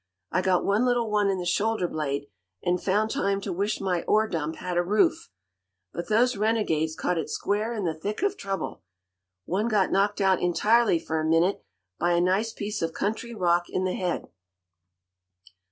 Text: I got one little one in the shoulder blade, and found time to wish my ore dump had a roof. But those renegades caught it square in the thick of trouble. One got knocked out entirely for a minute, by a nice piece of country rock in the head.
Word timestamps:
I 0.31 0.41
got 0.41 0.65
one 0.65 0.83
little 0.83 1.11
one 1.11 1.29
in 1.29 1.37
the 1.37 1.45
shoulder 1.45 1.87
blade, 1.87 2.25
and 2.63 2.81
found 2.81 3.11
time 3.11 3.39
to 3.41 3.53
wish 3.53 3.79
my 3.79 4.01
ore 4.07 4.27
dump 4.27 4.55
had 4.55 4.75
a 4.75 4.81
roof. 4.81 5.29
But 5.93 6.07
those 6.09 6.35
renegades 6.35 6.95
caught 6.95 7.19
it 7.19 7.29
square 7.29 7.71
in 7.75 7.83
the 7.85 7.93
thick 7.93 8.23
of 8.23 8.35
trouble. 8.35 8.81
One 9.45 9.67
got 9.67 9.91
knocked 9.91 10.19
out 10.19 10.41
entirely 10.41 10.97
for 10.97 11.19
a 11.19 11.23
minute, 11.29 11.63
by 11.99 12.13
a 12.13 12.19
nice 12.19 12.51
piece 12.51 12.81
of 12.81 12.93
country 12.93 13.35
rock 13.35 13.69
in 13.69 13.83
the 13.83 13.93
head. 13.93 14.29